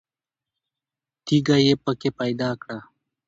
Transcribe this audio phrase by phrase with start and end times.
[1.25, 2.79] تیږه یې په کې پیدا کړه.